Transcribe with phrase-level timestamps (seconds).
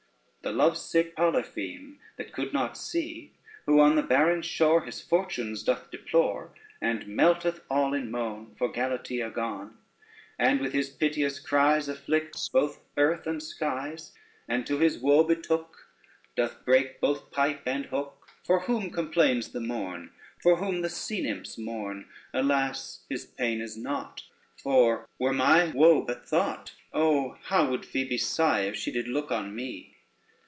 [0.43, 3.31] The lovesick Polypheme, that could not see,
[3.67, 8.67] Who on the barren shore His fortunes doth deplore, And melteth all in moan For
[8.71, 9.77] Galatea gone,
[10.39, 14.13] And with his piteous cries Afflicts both earth and skies,
[14.47, 15.77] And to his woe betook
[16.35, 20.11] Doth break both pipe and hook, For whom complains the morn,
[20.41, 24.23] For whom the sea nymphs mourn, Alas, his pain is nought;
[24.57, 29.31] For were my woe but thought, Oh how would Phoebe sigh if she did look
[29.31, 29.89] on me!